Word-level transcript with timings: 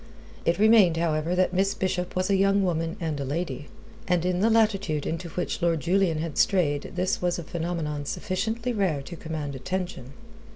It 0.45 0.57
remained, 0.57 0.97
however, 0.97 1.35
that 1.35 1.53
Miss 1.53 1.75
Bishop 1.75 2.15
was 2.15 2.31
a 2.31 2.35
young 2.35 2.63
woman 2.63 2.97
and 2.99 3.19
a 3.19 3.23
lady; 3.23 3.67
and 4.07 4.25
in 4.25 4.39
the 4.39 4.49
latitude 4.49 5.05
into 5.05 5.29
which 5.29 5.61
Lord 5.61 5.79
Julian 5.81 6.17
had 6.17 6.39
strayed 6.39 6.93
this 6.95 7.21
was 7.21 7.37
a 7.37 7.43
phenomenon 7.43 8.05
sufficiently 8.05 8.73
rare 8.73 9.03
to 9.03 9.15
command 9.15 9.53
attention. 9.55 10.13